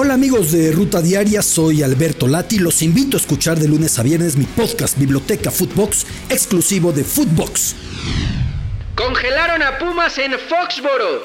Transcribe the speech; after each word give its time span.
Hola 0.00 0.14
amigos 0.14 0.52
de 0.52 0.70
Ruta 0.70 1.02
Diaria, 1.02 1.42
soy 1.42 1.82
Alberto 1.82 2.28
Lati. 2.28 2.60
Los 2.60 2.82
invito 2.82 3.16
a 3.16 3.20
escuchar 3.20 3.58
de 3.58 3.66
lunes 3.66 3.98
a 3.98 4.04
viernes 4.04 4.36
mi 4.36 4.44
podcast 4.44 4.96
Biblioteca 4.96 5.50
Footbox, 5.50 6.06
exclusivo 6.28 6.92
de 6.92 7.02
Footbox. 7.02 7.74
Congelaron 8.94 9.60
a 9.60 9.76
Pumas 9.76 10.16
en 10.18 10.38
Foxboro. 10.38 11.24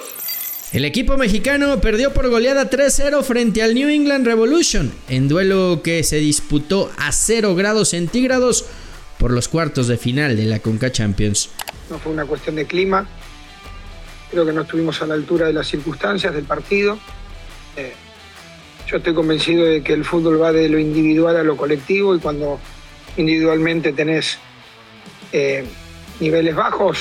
El 0.71 0.85
equipo 0.85 1.17
mexicano 1.17 1.79
perdió 1.81 2.15
por 2.15 2.31
goleada 2.31 2.67
3-0 2.67 3.21
frente 3.21 3.61
al 3.61 3.75
New 3.75 3.89
England 3.89 4.25
Revolution, 4.25 4.91
en 5.07 5.27
duelo 5.27 5.81
que 5.83 6.03
se 6.03 6.15
disputó 6.15 6.91
a 6.97 7.11
0 7.11 7.53
grados 7.53 7.89
centígrados 7.89 8.65
por 9.19 9.29
los 9.29 9.49
cuartos 9.49 9.87
de 9.87 9.97
final 9.97 10.35
de 10.35 10.45
la 10.45 10.57
Conca 10.57 10.91
Champions. 10.91 11.51
No 11.91 11.99
fue 11.99 12.11
una 12.11 12.25
cuestión 12.25 12.55
de 12.55 12.65
clima, 12.65 13.07
creo 14.31 14.47
que 14.47 14.51
no 14.51 14.63
estuvimos 14.63 14.99
a 15.03 15.05
la 15.05 15.13
altura 15.13 15.45
de 15.45 15.53
las 15.53 15.67
circunstancias 15.67 16.33
del 16.33 16.45
partido. 16.45 16.97
Eh, 17.77 17.93
yo 18.93 18.97
estoy 18.97 19.15
convencido 19.15 19.65
de 19.65 19.81
que 19.81 19.91
el 19.93 20.05
fútbol 20.05 20.39
va 20.39 20.51
de 20.51 20.69
lo 20.69 20.77
individual 20.77 21.35
a 21.35 21.41
lo 21.41 21.57
colectivo 21.57 22.15
y 22.15 22.19
cuando 22.19 22.59
individualmente 23.17 23.91
tenés 23.91 24.37
eh, 25.31 25.65
niveles 26.19 26.55
bajos, 26.55 26.99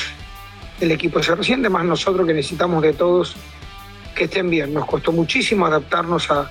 el 0.81 0.91
equipo 0.91 1.23
se 1.23 1.35
resiente, 1.35 1.69
más 1.69 1.85
nosotros 1.85 2.27
que 2.27 2.33
necesitamos 2.33 2.83
de 2.83 2.95
todos 2.95 3.37
que 4.15 4.25
estén 4.25 4.49
bien. 4.49 4.73
Nos 4.73 4.87
costó 4.87 5.13
muchísimo 5.13 5.67
adaptarnos 5.67 6.31
a, 6.31 6.51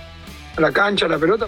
a 0.58 0.62
la 0.62 0.72
cancha, 0.72 1.08
a 1.08 1.10
la 1.10 1.18
pelota. 1.18 1.48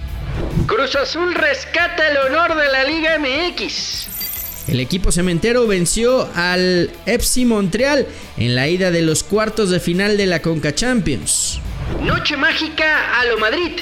Cruz 0.65 0.95
Azul 0.95 1.35
rescata 1.35 2.09
el 2.09 2.17
honor 2.17 2.55
de 2.55 2.71
la 2.71 2.84
Liga 2.85 3.20
MX. 3.20 4.70
El 4.70 4.79
equipo 4.79 5.12
cementero 5.12 5.67
venció 5.67 6.27
al 6.34 6.89
FC 7.05 7.45
Montreal 7.45 8.07
en 8.37 8.55
la 8.55 8.67
ida 8.70 8.89
de 8.89 9.03
los 9.03 9.21
cuartos 9.23 9.70
de 9.70 9.79
final 9.79 10.17
de 10.17 10.25
la 10.25 10.41
Conca 10.41 10.73
Champions. 10.73 11.62
Noche 12.02 12.35
mágica 12.38 13.20
a 13.20 13.25
lo 13.25 13.38
Madrid. 13.38 13.79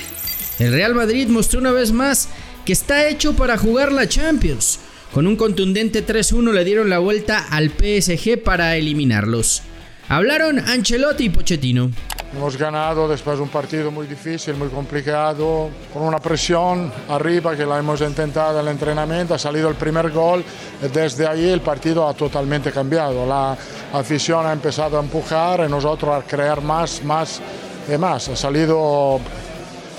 El 0.60 0.74
Real 0.74 0.94
Madrid 0.94 1.28
mostró 1.28 1.60
una 1.60 1.72
vez 1.72 1.92
más 1.92 2.30
que 2.66 2.74
está 2.74 3.08
hecho 3.08 3.36
para 3.36 3.58
jugar 3.58 3.92
la 3.92 4.08
Champions. 4.08 4.80
Con 5.14 5.28
un 5.28 5.36
contundente 5.36 6.06
3-1 6.06 6.52
le 6.52 6.64
dieron 6.64 6.90
la 6.90 7.00
vuelta 7.00 7.48
al 7.50 7.70
PSG 7.70 8.44
para 8.44 8.76
eliminarlos. 8.76 9.64
Hablaron 10.08 10.60
Ancelotti 10.60 11.26
y 11.26 11.30
Pochettino. 11.30 11.92
Hemos 12.34 12.58
ganado 12.58 13.10
después 13.10 13.38
de 13.38 13.44
un 13.44 13.50
partido 13.50 13.92
muy 13.92 14.08
difícil, 14.08 14.56
muy 14.56 14.70
complicado, 14.70 15.70
con 15.94 16.04
una 16.04 16.20
presión 16.20 16.92
arriba 17.10 17.58
que 17.58 17.66
la 17.66 17.80
hemos 17.80 18.00
intentado 18.00 18.60
en 18.60 18.68
el 18.68 18.72
entrenamiento, 18.72 19.34
ha 19.34 19.40
salido 19.40 19.68
el 19.68 19.76
primer 19.76 20.12
gol 20.12 20.44
y 20.82 20.88
desde 20.88 21.28
ahí 21.28 21.50
el 21.50 21.60
partido 21.60 22.08
ha 22.08 22.14
totalmente 22.14 22.72
cambiado. 22.72 23.26
La 23.26 23.58
afición 23.94 24.46
ha 24.46 24.54
empezado 24.54 24.98
a 24.98 25.02
empujar 25.02 25.66
y 25.68 25.70
nosotros 25.70 26.24
a 26.24 26.26
crear 26.26 26.62
más, 26.62 27.04
más 27.04 27.42
y 27.88 27.98
más. 27.98 28.30
Ha 28.30 28.36
salido 28.36 29.20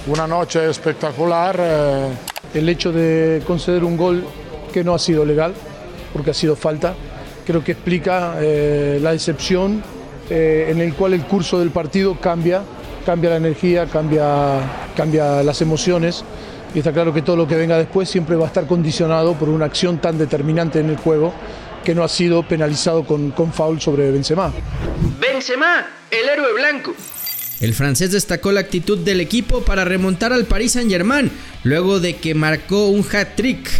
una 0.06 0.26
noche 0.26 0.68
espectacular. 0.68 1.56
Eh. 1.58 2.08
El 2.54 2.68
hecho 2.68 2.92
de 2.92 3.42
conceder 3.46 3.84
un 3.84 3.96
gol 3.96 4.24
que 4.72 4.84
no 4.84 4.94
ha 4.94 4.98
sido 4.98 5.24
legal, 5.24 5.54
porque 6.12 6.30
ha 6.30 6.34
sido 6.34 6.54
falta, 6.54 6.94
creo 7.46 7.64
que 7.64 7.72
explica 7.72 8.36
eh, 8.40 8.98
la 9.00 9.12
decepción 9.12 9.82
eh, 10.28 10.68
en 10.68 10.80
el 10.80 10.94
cual 10.94 11.14
el 11.14 11.22
curso 11.24 11.58
del 11.58 11.70
partido 11.70 12.18
cambia, 12.20 12.62
cambia 13.06 13.30
la 13.30 13.36
energía, 13.36 13.86
cambia, 13.86 14.60
cambia 14.96 15.42
las 15.42 15.60
emociones. 15.62 16.24
Y 16.74 16.78
está 16.78 16.92
claro 16.92 17.12
que 17.12 17.22
todo 17.22 17.36
lo 17.36 17.46
que 17.46 17.54
venga 17.54 17.76
después 17.76 18.08
siempre 18.08 18.36
va 18.36 18.44
a 18.44 18.48
estar 18.48 18.66
condicionado 18.66 19.34
por 19.34 19.48
una 19.48 19.66
acción 19.66 19.98
tan 19.98 20.16
determinante 20.16 20.80
en 20.80 20.88
el 20.88 20.96
juego 20.96 21.32
que 21.84 21.94
no 21.94 22.02
ha 22.04 22.08
sido 22.08 22.42
penalizado 22.42 23.04
con, 23.04 23.30
con 23.32 23.52
foul 23.52 23.80
sobre 23.80 24.10
Benzema. 24.10 24.52
Benzema, 25.20 25.86
el 26.10 26.28
héroe 26.28 26.52
blanco. 26.54 26.92
El 27.62 27.74
francés 27.74 28.10
destacó 28.10 28.50
la 28.50 28.58
actitud 28.58 28.98
del 28.98 29.20
equipo 29.20 29.62
para 29.62 29.84
remontar 29.84 30.32
al 30.32 30.46
Paris 30.46 30.72
Saint-Germain 30.72 31.30
luego 31.62 32.00
de 32.00 32.16
que 32.16 32.34
marcó 32.34 32.88
un 32.88 33.06
hat-trick 33.06 33.70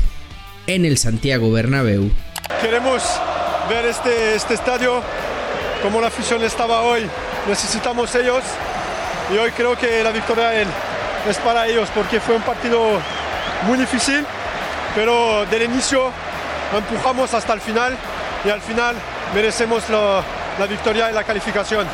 en 0.68 0.84
el 0.84 0.98
Santiago 0.98 1.50
Bernabéu. 1.50 2.08
Queremos 2.60 3.02
ver 3.68 3.86
este, 3.86 4.36
este 4.36 4.54
estadio 4.54 5.02
como 5.82 6.00
la 6.00 6.06
afición 6.06 6.44
estaba 6.44 6.82
hoy, 6.82 7.02
necesitamos 7.48 8.14
ellos 8.14 8.44
y 9.34 9.38
hoy 9.38 9.50
creo 9.50 9.76
que 9.76 10.04
la 10.04 10.12
victoria 10.12 10.62
es 10.62 11.36
para 11.38 11.66
ellos 11.66 11.88
porque 11.92 12.20
fue 12.20 12.36
un 12.36 12.42
partido 12.42 13.00
muy 13.66 13.78
difícil, 13.78 14.24
pero 14.94 15.44
del 15.46 15.64
inicio 15.64 16.12
empujamos 16.72 17.34
hasta 17.34 17.52
el 17.52 17.60
final 17.60 17.98
y 18.44 18.48
al 18.48 18.60
final 18.60 18.94
merecemos 19.34 19.82
la, 19.90 20.22
la 20.60 20.66
victoria 20.66 21.10
y 21.10 21.14
la 21.14 21.24
calificación. 21.24 21.84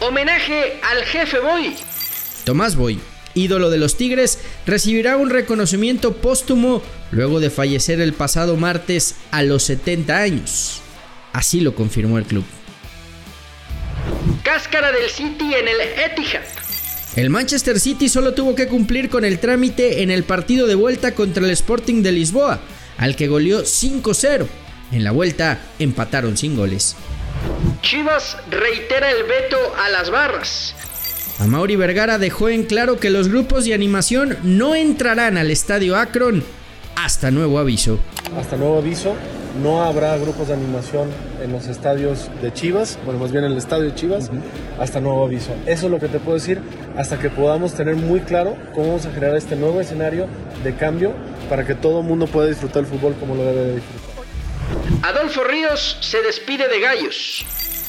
Homenaje 0.00 0.78
al 0.82 1.04
jefe 1.04 1.40
Boy. 1.40 1.74
Tomás 2.44 2.76
Boy, 2.76 3.00
ídolo 3.34 3.70
de 3.70 3.78
los 3.78 3.96
Tigres, 3.96 4.38
recibirá 4.66 5.16
un 5.16 5.30
reconocimiento 5.30 6.16
póstumo 6.16 6.82
luego 7.10 7.40
de 7.40 7.50
fallecer 7.50 8.00
el 8.00 8.12
pasado 8.12 8.56
martes 8.56 9.16
a 9.30 9.42
los 9.42 9.62
70 9.64 10.16
años. 10.16 10.82
Así 11.32 11.60
lo 11.60 11.74
confirmó 11.74 12.18
el 12.18 12.24
club. 12.24 12.44
Cáscara 14.42 14.92
del 14.92 15.10
City 15.10 15.54
en 15.54 15.68
el 15.68 15.80
Etihad. 15.80 16.44
El 17.16 17.30
Manchester 17.30 17.80
City 17.80 18.10
solo 18.10 18.34
tuvo 18.34 18.54
que 18.54 18.68
cumplir 18.68 19.08
con 19.08 19.24
el 19.24 19.38
trámite 19.38 20.02
en 20.02 20.10
el 20.10 20.24
partido 20.24 20.66
de 20.66 20.74
vuelta 20.74 21.14
contra 21.14 21.44
el 21.44 21.50
Sporting 21.50 22.02
de 22.02 22.12
Lisboa, 22.12 22.60
al 22.98 23.16
que 23.16 23.28
goleó 23.28 23.62
5-0. 23.62 24.46
En 24.92 25.02
la 25.02 25.12
vuelta 25.12 25.58
empataron 25.78 26.36
sin 26.36 26.56
goles. 26.56 26.94
Chivas 27.86 28.36
reitera 28.50 29.12
el 29.12 29.22
veto 29.28 29.56
a 29.78 29.88
las 29.90 30.10
barras. 30.10 30.74
Amaury 31.38 31.76
Vergara 31.76 32.18
dejó 32.18 32.48
en 32.48 32.64
claro 32.64 32.98
que 32.98 33.10
los 33.10 33.28
grupos 33.28 33.64
de 33.64 33.74
animación 33.74 34.36
no 34.42 34.74
entrarán 34.74 35.38
al 35.38 35.52
estadio 35.52 35.96
Akron 35.96 36.42
hasta 36.96 37.30
nuevo 37.30 37.60
aviso. 37.60 38.00
Hasta 38.36 38.56
nuevo 38.56 38.78
aviso, 38.78 39.14
no 39.62 39.84
habrá 39.84 40.18
grupos 40.18 40.48
de 40.48 40.54
animación 40.54 41.10
en 41.40 41.52
los 41.52 41.68
estadios 41.68 42.28
de 42.42 42.52
Chivas, 42.52 42.98
bueno, 43.04 43.20
más 43.20 43.30
bien 43.30 43.44
en 43.44 43.52
el 43.52 43.58
estadio 43.58 43.84
de 43.84 43.94
Chivas, 43.94 44.32
hasta 44.80 45.00
nuevo 45.00 45.24
aviso. 45.24 45.54
Eso 45.66 45.86
es 45.86 45.92
lo 45.92 46.00
que 46.00 46.08
te 46.08 46.18
puedo 46.18 46.38
decir, 46.38 46.60
hasta 46.96 47.20
que 47.20 47.30
podamos 47.30 47.74
tener 47.74 47.94
muy 47.94 48.18
claro 48.18 48.56
cómo 48.74 48.88
vamos 48.88 49.06
a 49.06 49.12
generar 49.12 49.36
este 49.36 49.54
nuevo 49.54 49.80
escenario 49.80 50.26
de 50.64 50.74
cambio 50.74 51.14
para 51.48 51.64
que 51.64 51.76
todo 51.76 52.00
el 52.00 52.06
mundo 52.06 52.26
pueda 52.26 52.48
disfrutar 52.48 52.82
el 52.82 52.88
fútbol 52.88 53.14
como 53.20 53.36
lo 53.36 53.44
debe 53.44 53.60
de 53.60 53.74
disfrutar. 53.76 54.16
Adolfo 55.04 55.44
Ríos 55.44 55.98
se 56.00 56.20
despide 56.22 56.66
de 56.66 56.80
Gallos. 56.80 57.46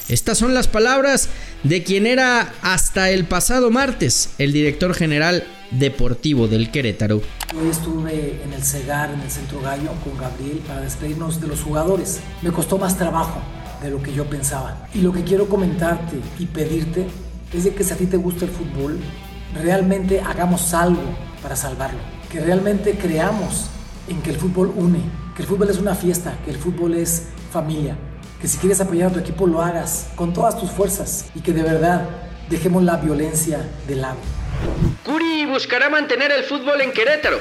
Estas 0.10 0.38
son 0.38 0.54
las 0.54 0.70
palabras 0.70 1.28
de 1.64 1.84
quien 1.84 2.08
era 2.08 2.54
hasta 2.62 3.10
el 3.10 3.26
pasado 3.26 3.72
martes 3.72 4.30
el 4.38 4.54
director 4.54 4.94
general 4.94 5.44
deportivo 5.72 6.48
del 6.48 6.72
Querétaro. 6.72 7.22
Hoy 7.60 7.70
estuve 7.70 8.42
en 8.42 8.54
el 8.54 8.64
CEGAR, 8.64 9.12
en 9.12 9.20
el 9.20 9.30
Centro 9.30 9.60
Gallo, 9.60 9.92
con 10.06 10.18
Gabriel 10.18 10.60
para 10.66 10.80
despedirnos 10.80 11.42
de 11.42 11.48
los 11.48 11.62
jugadores. 11.62 12.22
Me 12.42 12.52
costó 12.52 12.78
más 12.78 12.98
trabajo 12.98 13.42
de 13.84 13.90
lo 13.90 14.02
que 14.02 14.14
yo 14.14 14.30
pensaba. 14.30 14.88
Y 14.94 15.00
lo 15.00 15.12
que 15.12 15.26
quiero 15.26 15.50
comentarte 15.50 16.22
y 16.40 16.46
pedirte 16.46 17.06
es 17.54 17.66
de 17.66 17.76
que 17.76 17.84
si 17.84 17.92
a 17.92 17.98
ti 17.98 18.06
te 18.06 18.16
gusta 18.16 18.46
el 18.46 18.52
fútbol, 18.52 19.00
realmente 19.62 20.22
hagamos 20.22 20.74
algo 20.74 21.04
para 21.44 21.58
salvarlo. 21.58 22.00
Que 22.32 22.40
realmente 22.40 22.98
creamos 22.98 23.66
en 24.08 24.22
que 24.22 24.30
el 24.30 24.38
fútbol 24.38 24.72
une, 24.74 25.02
que 25.36 25.42
el 25.42 25.50
fútbol 25.50 25.70
es 25.70 25.80
una 25.80 25.96
fiesta, 25.96 26.38
que 26.46 26.52
el 26.52 26.58
fútbol 26.58 26.94
es 26.94 27.24
familia, 27.52 27.98
que 28.42 28.48
si 28.48 28.58
quieres 28.58 28.80
apoyar 28.82 29.10
a 29.10 29.14
tu 29.14 29.20
equipo 29.20 29.48
lo 29.48 29.62
hagas 29.62 30.08
con 30.16 30.34
todas 30.34 30.60
tus 30.60 30.70
fuerzas 30.70 31.26
y 31.36 31.42
que 31.42 31.54
de 31.54 31.64
verdad 31.64 32.08
dejemos 32.50 32.84
la 32.84 32.98
violencia 32.98 33.60
de 33.88 33.96
lado. 33.96 34.18
Curi 35.04 35.46
buscará 35.46 35.90
mantener 35.90 36.32
el 36.32 36.44
fútbol 36.44 36.82
en 36.82 36.92
Querétaro. 36.92 37.40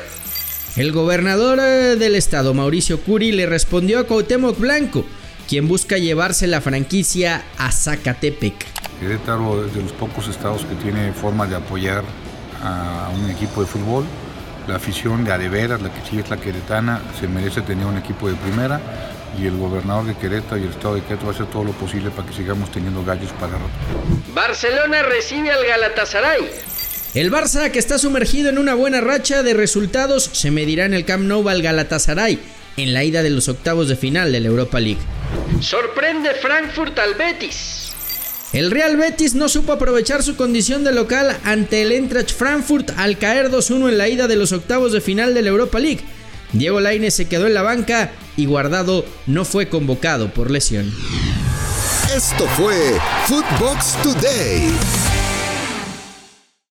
El 0.77 0.93
gobernador 0.93 1.59
eh, 1.61 1.97
del 1.97 2.15
estado, 2.15 2.53
Mauricio 2.53 3.01
Curi, 3.01 3.33
le 3.33 3.47
respondió 3.47 3.99
a 3.99 4.05
Cuauhtémoc 4.05 4.59
Blanco, 4.59 5.05
quien 5.49 5.69
busca 5.69 5.97
llevarse 5.97 6.47
la 6.47 6.61
franquicia 6.61 7.45
a 7.59 7.73
Zacatepec. 7.73 8.55
Querétaro 9.01 9.67
es 9.67 9.75
de 9.75 9.83
los 9.83 9.93
pocos 9.93 10.29
estados 10.29 10.65
que 10.65 10.75
tiene 10.77 11.13
forma 11.13 11.47
de 11.47 11.57
apoyar 11.57 12.05
a 12.63 13.11
un 13.15 13.31
equipo 13.31 13.63
de 13.63 13.67
fútbol. 13.67 14.05
La 14.69 14.77
afición 14.77 15.25
de 15.25 15.33
Adeveras, 15.33 15.81
la 15.81 15.93
que 15.93 16.01
sí 16.11 16.19
es 16.19 16.29
la 16.29 16.39
queretana, 16.39 17.01
se 17.21 17.29
merece 17.29 17.63
tener 17.63 17.87
un 17.87 17.97
equipo 17.97 18.29
de 18.29 18.35
primera 18.35 18.81
y 19.39 19.47
el 19.47 19.57
gobernador 19.57 20.07
de 20.07 20.15
Querétaro 20.15 20.59
y 20.59 20.65
el 20.65 20.71
estado 20.71 20.95
de 20.95 21.03
Querétaro 21.03 21.27
va 21.27 21.33
a 21.33 21.35
hacer 21.35 21.47
todo 21.47 21.65
lo 21.65 21.73
posible 21.73 22.11
para 22.11 22.29
que 22.29 22.35
sigamos 22.35 22.71
teniendo 22.71 23.05
gallos 23.05 23.31
para 23.33 23.53
rato. 23.53 23.69
Barcelona 24.35 25.03
recibe 25.03 25.51
al 25.51 25.65
Galatasaray. 25.65 26.51
El 27.15 27.33
Barça, 27.33 27.71
que 27.71 27.79
está 27.79 27.99
sumergido 27.99 28.51
en 28.51 28.59
una 28.59 28.75
buena 28.75 29.01
racha 29.01 29.43
de 29.43 29.55
resultados, 29.55 30.29
se 30.33 30.51
medirá 30.51 30.85
en 30.85 30.93
el 30.93 31.05
Camp 31.05 31.25
Nou 31.25 31.49
al 31.49 31.63
Galatasaray 31.63 32.39
en 32.77 32.93
la 32.93 33.05
ida 33.05 33.23
de 33.23 33.31
los 33.31 33.49
octavos 33.49 33.89
de 33.89 33.97
final 33.97 34.33
de 34.33 34.41
la 34.41 34.49
Europa 34.49 34.81
League. 34.81 35.01
Sorprende 35.61 36.35
Frankfurt 36.35 36.99
al 36.99 37.15
Betis. 37.15 37.93
El 38.53 38.71
Real 38.71 38.97
Betis 38.97 39.35
no 39.35 39.49
supo 39.49 39.73
aprovechar 39.73 40.23
su 40.23 40.37
condición 40.37 40.85
de 40.85 40.93
local 40.93 41.37
ante 41.45 41.83
el 41.83 41.93
Eintracht 41.93 42.31
Frankfurt 42.31 42.91
al 42.97 43.19
caer 43.19 43.51
2-1 43.51 43.89
en 43.89 43.99
la 43.99 44.09
ida 44.09 44.29
de 44.29 44.37
los 44.37 44.53
octavos 44.53 44.93
de 44.93 45.01
final 45.01 45.35
de 45.35 45.43
la 45.43 45.49
Europa 45.49 45.79
League. 45.79 46.05
Diego 46.53 46.81
Lainez 46.81 47.15
se 47.15 47.29
quedó 47.29 47.47
en 47.47 47.55
la 47.55 47.63
banca 47.63 48.13
y 48.37 48.47
Guardado 48.47 49.05
no 49.27 49.45
fue 49.45 49.69
convocado 49.69 50.33
por 50.33 50.51
lesión. 50.51 50.93
Esto 52.15 52.47
fue 52.57 52.99
Footbox 53.27 53.97
Today. 54.03 54.73